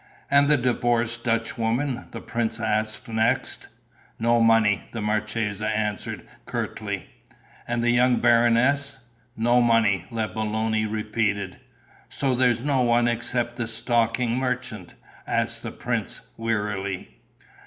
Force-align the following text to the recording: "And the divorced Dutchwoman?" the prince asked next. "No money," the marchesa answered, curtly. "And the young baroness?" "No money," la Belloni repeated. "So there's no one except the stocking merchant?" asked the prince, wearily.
"And 0.31 0.49
the 0.49 0.57
divorced 0.57 1.23
Dutchwoman?" 1.25 2.07
the 2.09 2.21
prince 2.21 2.59
asked 2.59 3.07
next. 3.07 3.67
"No 4.17 4.41
money," 4.41 4.85
the 4.93 4.99
marchesa 4.99 5.67
answered, 5.67 6.23
curtly. 6.47 7.11
"And 7.67 7.83
the 7.83 7.91
young 7.91 8.15
baroness?" 8.19 9.05
"No 9.37 9.61
money," 9.61 10.05
la 10.09 10.25
Belloni 10.25 10.87
repeated. 10.87 11.59
"So 12.09 12.33
there's 12.33 12.63
no 12.63 12.81
one 12.81 13.07
except 13.07 13.57
the 13.57 13.67
stocking 13.67 14.37
merchant?" 14.37 14.95
asked 15.27 15.61
the 15.61 15.71
prince, 15.71 16.21
wearily. 16.35 17.19